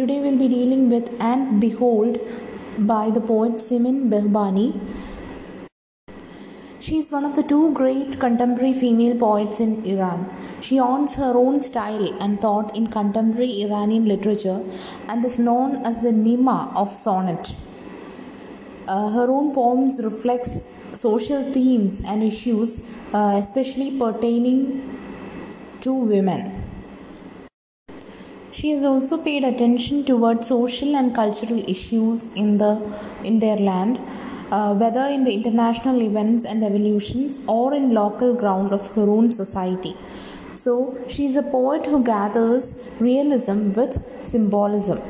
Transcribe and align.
Today 0.00 0.18
we'll 0.18 0.38
be 0.38 0.48
dealing 0.48 0.88
with 0.88 1.08
And 1.20 1.60
Behold 1.60 2.18
by 2.90 3.10
the 3.10 3.20
poet 3.20 3.60
Simin 3.60 4.08
Behbahani. 4.08 4.68
She 6.80 6.96
is 6.96 7.10
one 7.12 7.26
of 7.26 7.36
the 7.36 7.42
two 7.42 7.74
great 7.74 8.18
contemporary 8.18 8.72
female 8.72 9.14
poets 9.18 9.60
in 9.60 9.84
Iran. 9.84 10.24
She 10.62 10.80
owns 10.80 11.16
her 11.16 11.34
own 11.36 11.60
style 11.60 12.08
and 12.22 12.40
thought 12.40 12.74
in 12.74 12.86
contemporary 12.86 13.62
Iranian 13.64 14.06
literature 14.06 14.64
and 15.06 15.22
is 15.22 15.38
known 15.38 15.84
as 15.84 16.00
the 16.00 16.12
Nima 16.12 16.74
of 16.74 16.88
sonnet. 16.88 17.54
Uh, 18.88 19.10
her 19.10 19.30
own 19.30 19.52
poems 19.52 20.00
reflects 20.02 20.62
social 20.94 21.52
themes 21.52 22.00
and 22.06 22.22
issues, 22.22 22.96
uh, 23.12 23.34
especially 23.34 23.98
pertaining 23.98 24.98
to 25.82 25.92
women. 25.92 26.69
She 28.60 28.72
has 28.72 28.84
also 28.84 29.16
paid 29.16 29.42
attention 29.42 30.04
towards 30.04 30.48
social 30.48 30.94
and 30.94 31.14
cultural 31.14 31.60
issues 31.66 32.26
in 32.34 32.58
the 32.58 32.72
in 33.24 33.38
their 33.38 33.56
land, 33.56 33.98
uh, 34.50 34.74
whether 34.74 35.04
in 35.14 35.24
the 35.24 35.32
international 35.32 36.02
events 36.02 36.44
and 36.44 36.62
evolutions 36.62 37.38
or 37.46 37.72
in 37.72 37.94
local 37.94 38.34
ground 38.42 38.74
of 38.78 38.86
her 38.96 39.08
own 39.08 39.30
society. 39.30 39.94
So 40.52 40.74
she 41.08 41.24
is 41.24 41.36
a 41.36 41.42
poet 41.54 41.86
who 41.86 42.02
gathers 42.04 42.66
realism 43.00 43.72
with 43.80 43.96
symbolism. 44.34 45.00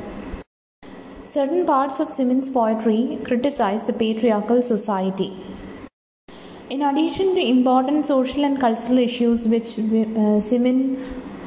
Certain 1.26 1.66
parts 1.66 1.98
of 1.98 2.14
Simin's 2.18 2.51
poetry 2.51 3.18
criticize 3.24 3.88
the 3.88 3.96
patriarchal 4.04 4.62
society. 4.62 5.32
In 6.70 6.82
addition 6.82 7.34
to 7.34 7.45
important 7.45 8.06
social 8.06 8.45
and 8.45 8.60
cultural 8.60 8.98
issues 8.98 9.48
which 9.48 9.76
uh, 9.76 10.02
uh, 10.20 10.40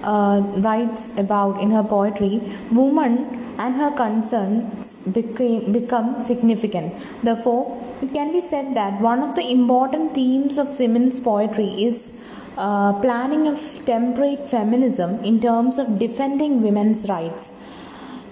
writes 0.03 1.09
about 1.17 1.59
in 1.59 1.71
her 1.71 1.83
poetry, 1.83 2.41
woman 2.71 3.43
and 3.57 3.75
her 3.75 3.91
concerns 3.91 4.95
became, 5.07 5.71
become 5.71 6.21
significant. 6.21 6.93
Therefore, 7.23 7.79
it 8.01 8.13
can 8.13 8.31
be 8.31 8.41
said 8.41 8.75
that 8.75 8.99
one 8.99 9.19
of 9.19 9.35
the 9.35 9.49
important 9.49 10.13
themes 10.13 10.57
of 10.57 10.67
Simin's 10.67 11.19
poetry 11.19 11.69
is 11.83 12.23
uh, 12.57 12.93
planning 13.01 13.47
of 13.47 13.59
temperate 13.85 14.47
feminism 14.47 15.23
in 15.23 15.39
terms 15.39 15.77
of 15.77 15.99
defending 15.99 16.61
women's 16.61 17.07
rights. 17.09 17.51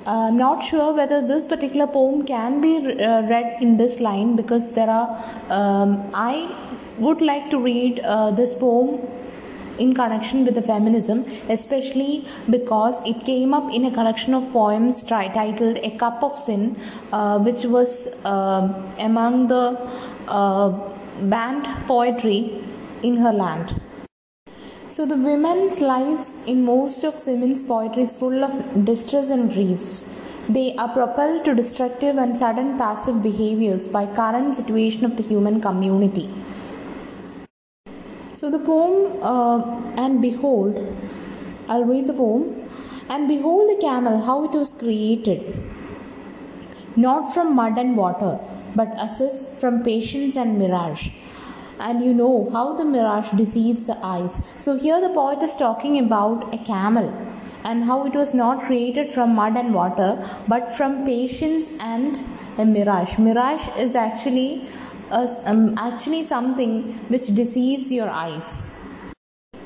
Uh, 0.05 0.29
I'm 0.29 0.37
not 0.37 0.63
sure 0.63 0.95
whether 0.95 1.25
this 1.25 1.45
particular 1.45 1.85
poem 1.85 2.25
can 2.25 2.59
be 2.59 2.77
uh, 2.77 3.21
read 3.23 3.61
in 3.61 3.77
this 3.77 3.99
line 3.99 4.35
because 4.35 4.73
there 4.73 4.89
are. 4.89 5.09
Um, 5.49 6.09
I 6.13 6.55
would 6.97 7.21
like 7.21 7.49
to 7.51 7.59
read 7.59 7.99
uh, 7.99 8.31
this 8.31 8.55
poem 8.55 8.99
in 9.83 9.93
connection 10.01 10.45
with 10.45 10.55
the 10.59 10.65
feminism, 10.71 11.25
especially 11.57 12.25
because 12.55 13.01
it 13.11 13.25
came 13.25 13.53
up 13.53 13.73
in 13.73 13.85
a 13.85 13.91
collection 13.99 14.33
of 14.39 14.51
poems 14.51 15.03
tri- 15.03 15.27
titled 15.39 15.77
A 15.89 15.91
Cup 16.03 16.23
of 16.23 16.37
Sin, 16.37 16.75
uh, 17.11 17.37
which 17.39 17.63
was 17.65 17.91
uh, 18.25 18.63
among 18.99 19.47
the 19.47 19.65
uh, 20.27 20.69
banned 21.33 21.65
poetry 21.87 22.41
in 23.03 23.17
her 23.17 23.31
land. 23.31 23.79
So, 24.89 25.05
the 25.05 25.15
women's 25.15 25.79
lives 25.79 26.35
in 26.45 26.65
most 26.65 27.05
of 27.05 27.13
Simin's 27.13 27.63
poetry 27.63 28.03
is 28.03 28.13
full 28.13 28.43
of 28.43 28.85
distress 28.85 29.29
and 29.29 29.51
grief. 29.53 30.03
They 30.49 30.75
are 30.75 30.89
propelled 30.89 31.45
to 31.45 31.55
destructive 31.55 32.17
and 32.17 32.37
sudden 32.37 32.77
passive 32.77 33.23
behaviors 33.23 33.87
by 33.87 34.05
current 34.05 34.55
situation 34.57 35.05
of 35.05 35.15
the 35.15 35.23
human 35.23 35.61
community. 35.61 36.27
So 38.41 38.49
the 38.49 38.57
poem, 38.57 39.19
uh, 39.21 39.59
and 40.01 40.19
behold, 40.19 40.75
I'll 41.69 41.83
read 41.83 42.07
the 42.07 42.13
poem. 42.13 42.67
And 43.07 43.27
behold 43.27 43.69
the 43.69 43.79
camel, 43.79 44.19
how 44.19 44.45
it 44.45 44.51
was 44.57 44.73
created, 44.73 45.55
not 46.95 47.31
from 47.31 47.53
mud 47.53 47.77
and 47.77 47.95
water, 47.95 48.39
but 48.75 48.87
as 48.97 49.21
if 49.21 49.59
from 49.59 49.83
patience 49.83 50.35
and 50.35 50.57
mirage. 50.57 51.09
And 51.79 52.01
you 52.01 52.15
know 52.15 52.49
how 52.51 52.73
the 52.73 52.83
mirage 52.83 53.29
deceives 53.29 53.85
the 53.85 54.03
eyes. 54.03 54.55
So 54.57 54.75
here 54.75 54.99
the 54.99 55.13
poet 55.13 55.43
is 55.43 55.53
talking 55.53 55.99
about 55.99 56.51
a 56.51 56.57
camel 56.57 57.13
and 57.63 57.83
how 57.83 58.07
it 58.07 58.15
was 58.15 58.33
not 58.33 58.65
created 58.65 59.13
from 59.13 59.35
mud 59.35 59.55
and 59.55 59.71
water, 59.71 60.27
but 60.47 60.73
from 60.73 61.05
patience 61.05 61.69
and 61.79 62.19
a 62.57 62.65
mirage. 62.65 63.19
Mirage 63.19 63.67
is 63.77 63.93
actually 63.93 64.67
um, 65.11 65.75
actually 65.77 66.23
something 66.23 66.93
which 67.09 67.27
deceives 67.35 67.91
your 67.91 68.09
eyes. 68.09 68.61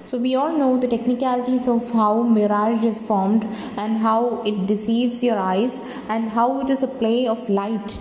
So, 0.05 0.19
we 0.19 0.35
all 0.35 0.55
know 0.55 0.77
the 0.77 0.87
technicalities 0.87 1.67
of 1.67 1.91
how 1.91 2.21
mirage 2.21 2.83
is 2.83 3.01
formed 3.01 3.43
and 3.77 3.97
how 3.97 4.43
it 4.43 4.67
deceives 4.67 5.23
your 5.23 5.37
eyes 5.37 5.79
and 6.09 6.29
how 6.29 6.61
it 6.61 6.69
is 6.69 6.83
a 6.83 6.87
play 6.87 7.27
of 7.27 7.49
light. 7.49 7.97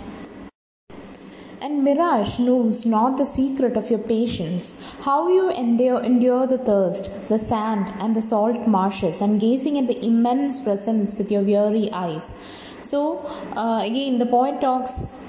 And 1.63 1.83
mirage 1.83 2.39
knows 2.39 2.85
not 2.85 3.17
the 3.17 3.25
secret 3.25 3.79
of 3.79 3.89
your 3.89 4.01
patience, 4.01 4.95
how 5.01 5.29
you 5.29 5.51
endure, 5.53 6.03
endure 6.03 6.47
the 6.47 6.59
thirst, 6.59 7.29
the 7.31 7.39
sand, 7.39 7.91
and 8.01 8.15
the 8.15 8.21
salt 8.21 8.69
marshes, 8.69 9.23
and 9.23 9.41
gazing 9.41 9.79
at 9.79 9.87
the 9.87 10.05
immense 10.05 10.61
presence 10.61 11.17
with 11.17 11.33
your 11.33 11.43
weary 11.43 11.89
eyes. 11.91 12.35
So, 12.83 13.21
uh, 13.57 13.81
again, 13.83 14.19
the 14.19 14.27
poet 14.27 14.61
talks 14.61 15.24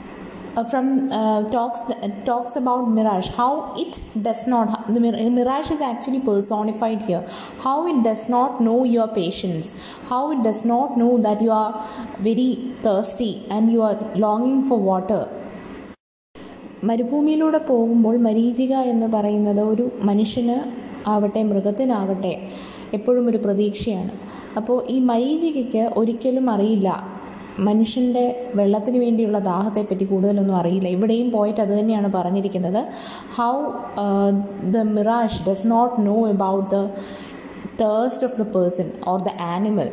from 0.64 1.12
uh, 1.12 1.50
talks 1.50 1.82
uh, 1.90 2.10
talks 2.24 2.56
about 2.56 2.84
mirage 2.88 3.30
how 3.30 3.74
it 3.76 4.02
does 4.22 4.48
not 4.48 4.88
the 4.88 5.00
mirage 5.00 5.70
is 5.72 5.82
actually 5.82 6.22
personified 6.22 7.02
here 7.02 7.24
how 7.60 7.88
it 7.88 8.04
does 8.04 8.30
not 8.30 8.62
know 8.62 8.84
your 8.86 9.08
patience 9.10 9.68
how 10.10 10.32
it 10.32 10.42
does 10.44 10.64
not 10.66 10.98
know 10.98 11.18
that 11.20 11.42
you 11.42 11.52
are 11.54 11.74
very 12.20 12.52
thirsty 12.82 13.46
and 13.50 13.72
you 13.72 13.82
are 13.82 13.98
longing 14.18 14.62
for 14.62 14.80
water 14.94 15.24
മരുഭൂമിയിലൂടെ 16.84 17.60
പോകുമ്പോൾ 17.70 18.16
മരീചിക 18.26 18.74
എന്ന് 18.90 19.08
പറയുന്നത് 19.08 19.62
ഒരു 19.62 19.86
മനുഷ്യന് 20.02 20.58
ആവട്ടെ 21.08 21.42
മൃഗത്തിനാവട്ടെ 21.44 22.34
എപ്പോഴും 22.94 23.28
ഒരു 23.28 23.40
പ്രതീക്ഷയാണ് 23.46 24.12
അപ്പോൾ 24.58 24.78
ഈ 24.88 24.98
മരീചികയ്ക്ക് 25.10 25.84
ഒരിക്കലും 26.00 26.46
അറിയില്ല 26.52 26.90
മനുഷ്യന്റെ 27.60 28.52
വെള്ളത്തിന് 28.56 28.98
വേണ്ടിയുള്ള 28.98 29.40
ദാഹത്തെപ്പറ്റി 29.40 30.06
കൂടുതലൊന്നും 30.06 30.56
അറിയില്ല. 30.56 30.88
ഇവിടെയും 30.88 31.32
പോയിട്ട് 31.32 31.62
അത് 31.62 31.80
തന്നെയാണ് 31.80 32.14
പറഞ്ഞിരിക്കുന്നത്. 32.14 32.88
How 33.36 33.54
the 34.72 34.78
mirage 34.78 35.50
does 35.50 35.68
not 35.68 36.08
know 36.08 36.28
about 36.28 36.70
the 36.76 36.90
thirst 37.82 38.28
of 38.28 38.38
the 38.42 38.42
person 38.42 38.92
or 39.08 39.22
the 39.22 39.28
animal 39.42 39.92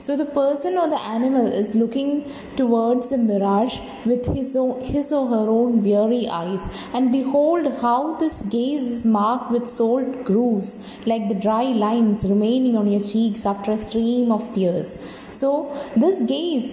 So 0.00 0.16
the 0.16 0.24
person 0.24 0.78
or 0.78 0.88
the 0.88 1.00
animal 1.00 1.46
is 1.46 1.74
looking 1.74 2.24
towards 2.56 3.10
the 3.10 3.18
mirage 3.18 3.80
with 4.06 4.26
his, 4.34 4.56
own, 4.56 4.82
his 4.82 5.12
or 5.12 5.26
her 5.28 5.48
own 5.48 5.82
weary 5.82 6.26
eyes. 6.26 6.66
And 6.94 7.12
behold 7.12 7.70
how 7.82 8.14
this 8.14 8.40
gaze 8.42 8.90
is 8.90 9.04
marked 9.04 9.50
with 9.50 9.68
salt 9.68 10.24
grooves, 10.24 10.98
like 11.06 11.28
the 11.28 11.34
dry 11.34 11.64
lines 11.64 12.26
remaining 12.26 12.78
on 12.78 12.88
your 12.88 13.02
cheeks 13.02 13.44
after 13.44 13.72
a 13.72 13.78
stream 13.78 14.32
of 14.32 14.52
tears. 14.54 14.96
So 15.32 15.70
this 15.96 16.22
gaze 16.22 16.72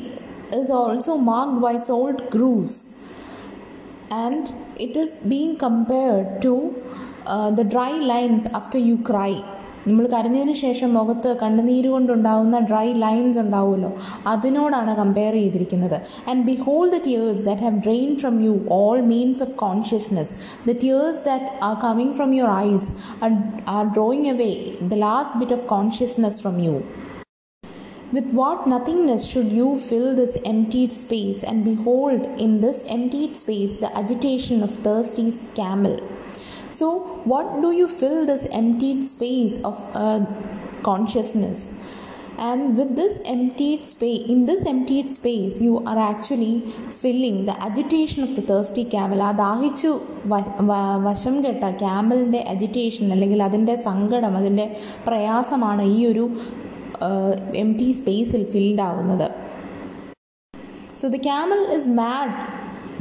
is 0.54 0.70
also 0.70 1.18
marked 1.18 1.62
by 1.62 1.78
salt 1.78 2.32
grooves. 2.32 2.94
And 4.10 4.54
it 4.80 4.96
is 4.96 5.18
being 5.18 5.58
compared 5.58 6.42
to 6.44 6.82
uh, 7.26 7.52
the 7.52 7.66
dry 7.66 7.92
lines 7.92 8.46
after 8.46 8.78
you 8.78 9.00
cry. 9.00 9.44
നമ്മൾ 9.87 10.05
കരഞ്ഞതിന് 10.07 10.55
ശേഷം 10.63 10.91
മുഖത്ത് 10.93 11.31
കണ്ണുനീര് 11.43 11.89
കൊണ്ടുണ്ടാവുന്ന 11.89 12.59
dry 12.69 12.87
lines 13.05 13.39
ഉണ്ടാവുമല്ലോ 13.39 13.91
അതിനോടാണ് 14.33 14.93
compare 14.97 15.35
ചെയ്തിരിക്കുന്നത് 15.35 15.97
and 16.31 16.43
behold 16.51 16.93
the 16.95 17.01
tears 17.09 17.43
that 17.49 17.65
have 17.67 17.79
drain 17.87 18.11
from 18.17 18.37
you 18.47 18.55
all 18.79 19.01
means 19.13 19.43
of 19.43 19.55
consciousness 19.65 20.35
the 20.69 20.77
tears 20.85 21.23
that 21.25 21.51
are 21.69 21.77
coming 21.87 22.13
from 22.13 22.33
your 22.35 22.53
eyes 22.67 22.91
are 23.77 23.85
drawing 23.99 24.29
away 24.29 24.53
the 24.89 25.01
last 25.07 25.41
bit 25.43 25.57
of 25.59 25.67
consciousness 25.67 26.41
from 26.43 26.59
you 26.67 26.77
With 28.13 28.31
what 28.31 28.67
nothingness 28.67 29.27
should 29.27 29.47
you 29.49 29.79
fill 29.79 30.15
this 30.15 30.37
emptied 30.45 30.93
space, 30.95 31.43
and 31.43 31.65
behold 31.65 32.27
in 32.39 32.61
this 32.61 32.85
emptied 32.87 33.37
space 33.37 33.79
the 33.79 33.91
agitation 33.97 34.63
of 34.63 34.75
thirsty 34.79 35.33
camel? 35.55 35.95
So, 36.72 37.22
what 37.26 37.62
do 37.62 37.72
you 37.72 37.88
fill 37.88 38.26
this 38.26 38.46
emptied 38.52 39.04
space 39.04 39.58
of 39.64 39.84
uh, 39.96 40.26
consciousness? 40.84 41.70
And 42.40 42.78
with 42.78 42.96
this 42.96 43.20
emptied 43.26 43.84
space, 43.84 44.24
in 44.28 44.46
this 44.46 44.66
emptied 44.66 45.12
space, 45.12 45.60
you 45.60 45.84
are 45.86 45.98
actually 45.98 46.62
filling 46.92 47.46
the 47.46 47.56
agitation 47.64 48.24
of 48.24 48.36
the 48.36 48.42
thirsty 48.42 48.84
camel. 48.86 49.22
ആ 49.22 49.32
ദാഹിച്ചു 49.42 49.92
വശം 51.08 51.36
കെട്ട 51.46 51.72
ക്യാമലിന്റെ 51.84 52.42
agitation 52.54 53.12
അല്ലെങ്കിൽ 53.12 53.42
അതിന്റെ 53.44 53.76
സങ്കടം 53.90 54.36
അതിന്റെ 54.42 54.68
പ്രയാസമാണ് 55.08 55.86
ഈ 55.96 56.06
ഒരു 56.12 56.26
എം 57.64 57.72
ടി 57.80 57.92
സ്പേസിൽ 57.92 58.44
ഫിൽഡ് 58.54 58.86
ആവുന്നത് 58.90 59.28
so 61.02 61.08
the 61.08 61.20
camel 61.30 61.64
is 61.78 61.90
mad 62.02 62.36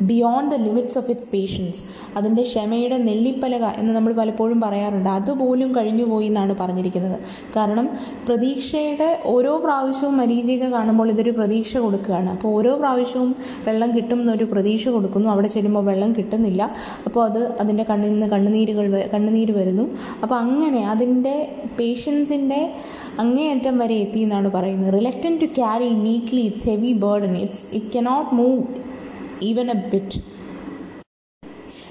beyond 0.00 0.54
the 0.54 0.58
limits 0.58 0.98
of 0.98 1.10
its 1.10 1.30
patience 1.30 1.84
അതിന്റെ 2.16 2.42
ക്ഷമയുടെ 2.42 2.98
നെല്ലിപ്പലക 2.98 3.64
എന്ന് 3.64 3.92
നമ്മൾ 3.92 4.12
പലപ്പോഴും 4.12 4.60
പറയാറുണ്ട്. 4.60 5.08
അതുപോലും 5.08 5.76
കഴിഞ്ഞുപോയി 5.76 6.26
എന്നാണ് 6.26 6.56
പറഞ്ഞിരിക്കുന്നത്. 6.60 7.18
കാരണം 7.56 7.88
പ്രതീക്ഷയുടെ 8.26 9.22
ഓരോ 9.24 9.56
പ്രാവശ്യവും 9.58 10.16
മരീചിക 10.16 10.64
കാണുമ്പോൾ 10.64 11.10
ഇതൊരു 11.10 11.30
പ്രതീക്ഷ 11.30 11.76
കൊടുക്കുകയാണ്. 11.76 12.30
അപ്പോൾ 12.30 12.48
ഓരോ 12.48 12.76
പ്രാവശ്യവും 12.76 13.36
വെള്ളം 13.64 13.96
കിട്ടും 13.96 14.20
എന്നൊരു 14.20 14.44
പ്രതീക്ഷ 14.44 14.88
കൊടുക്കുന്നു. 14.88 15.28
അവിടെ 15.28 15.48
ചെല്ലുമ്പോൾ 15.48 15.84
വെള്ളം 15.84 16.12
കിട്ടുന്നില്ല. 16.12 16.76
അപ്പോൾ 17.06 17.24
അത് 17.24 17.60
അതിന്റെ 17.60 17.82
കണ്ണിൽ 17.82 18.10
നിന്ന് 18.10 18.26
കണ്ണുനീരുകൾ 18.26 19.10
കണ്ണുനീര് 19.14 19.52
വരുന്നു. 19.52 19.90
അപ്പോൾ 20.22 20.34
അങ്ങനെ 20.34 20.86
അതിന്റെ 20.86 21.56
പേഷ്യൻസിന്റെ 21.78 22.72
അങ്ങേയറ്റം 23.18 23.78
വരെ 23.78 23.94
എത്തി 23.94 24.18
എന്നാണ് 24.18 24.50
പറയുന്നത്. 24.50 24.94
Reluctant 24.94 25.36
to 25.36 25.44
carry 25.44 25.88
meekly 25.88 26.40
its 26.40 26.68
heavy 26.68 26.92
burden 26.92 27.36
it's 27.36 27.66
it 27.72 27.98
cannot 27.98 28.34
move 28.34 28.62
even 29.42 29.70
a 29.70 29.74
bit 29.74 30.36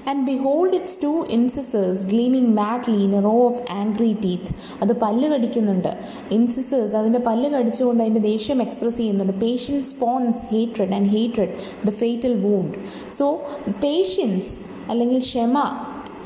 and 0.10 0.28
behold 0.28 0.74
its 0.74 1.04
two 1.04 1.26
incisors 1.30 2.06
gleaming 2.06 2.58
madly 2.58 2.98
in 2.98 3.24
row 3.24 3.46
of 3.46 3.72
angry 3.72 4.18
teeth 4.26 4.46
അത് 4.82 5.00
പല്ല് 5.00 5.30
കടിക്കുന്നുണ്ട്. 5.30 5.98
ഇൻസിസേഴ്സ് 6.32 6.96
അതിന്റെ 6.96 7.20
പല്ല് 7.20 7.50
കടിച്ചുകൊണ്ട് 7.50 8.04
അതിന്റെ 8.04 8.20
ദേഷ്യം 8.20 8.62
എക്സ്പ്രസ് 8.62 8.98
ചെയ്യുന്നുണ്ട്. 8.98 9.34
Patience 9.34 9.90
spawns 9.90 10.46
hatred 10.46 10.94
and 10.94 11.10
hatred 11.10 11.50
the 11.88 11.90
fatal 11.90 12.40
wound 12.40 12.78
so 13.12 13.42
patience 13.84 14.58
അല്ലെങ്കിൽ 14.90 15.20
ക്ഷമ 15.20 15.58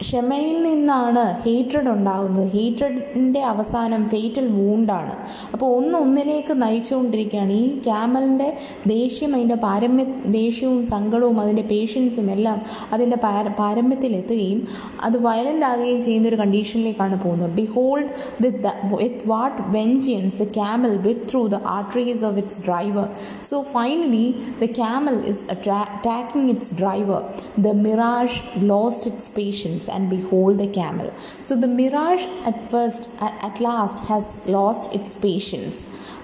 ക്ഷമയിൽ 0.01 0.55
നിന്നാണ് 0.67 1.23
ഹീറ്റഡ് 1.45 1.89
ഉണ്ടാകുന്നത്. 1.93 2.47
ഹീറ്റഡിന്റെ 2.55 3.41
അവസാനം 3.51 4.01
ഫേറ്റൽ 4.09 4.45
വൂണ്ടാണ് 4.57 5.13
അപ്പോൾ 5.53 5.67
ഒന്ന് 5.77 5.95
ഒന്നിലേക്ക് 5.97 6.53
നയിച്ചുകൊണ്ടിരിക്കുകയാണ്. 6.63 7.55
ഈ 7.63 7.67
ക്യാമലിന്റെ 7.87 8.49
ദേഷ്യം 8.93 9.31
അതിന്റെ 9.35 9.57
പാരമ്യ 9.65 10.05
ദേഷ്യവും 10.37 10.81
സങ്കടവും 10.85 11.39
അതിന്റെ 11.43 11.65
പേഷ്യൻസും 11.71 12.27
എല്ലാം 12.35 12.59
അതിന്റെ 12.93 13.17
പാര 13.25 13.45
പാരമ്യത്തിലെത്തുകയും 13.59 14.61
അത് 15.07 15.17
വയലന്റ് 15.27 15.65
ആകുകയും 15.65 15.99
ചെയ്യുന്ന 16.05 16.27
ഒരു 16.27 16.39
കണ്ടീഷനിലേക്കാണ് 16.43 17.17
പോകുന്നത്. 17.23 17.51
Behold 17.61 18.09
with 18.45 18.73
with 18.93 19.27
what 19.33 19.57
vengeance 19.77 20.37
the 20.43 20.47
camel 20.59 20.95
with 21.07 21.27
through 21.31 21.43
the 21.55 21.59
arteries 21.77 22.25
of 22.29 22.37
its 22.43 22.61
driver 22.67 23.07
so 23.51 23.59
finally 23.75 24.25
the 24.63 24.71
camel 24.81 25.17
is 25.33 25.45
attacking 25.55 26.49
its 26.55 26.73
driver 26.81 27.21
the 27.67 27.73
mirage 27.85 28.41
lost 28.71 29.07
its 29.11 29.31
patience 29.37 29.88
and 29.89 30.09
behold 30.09 30.57
the 30.57 30.67
camel. 30.69 31.07
So 31.45 31.55
the 31.55 31.71
mirage 31.79 32.25
at 32.45 32.57
first, 32.65 33.03
at 33.47 33.59
last, 33.59 33.97
has 34.11 34.25
lost 34.47 34.83
its 34.99 35.11
patience. 35.27 35.77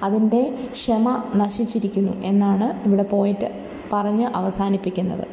അതിന്റെ 0.06 0.42
ക്ഷമ 0.76 1.06
നശിച്ചിരിക്കുന്നു 1.36 2.14
എന്നാണ് 2.32 2.68
ഇവിടെ 2.88 3.06
പോയിട്ട് 3.14 3.50
പറഞ്ഞ് 3.92 4.28
അവസാനിപ്പിക്കുന്നത് 4.40 5.26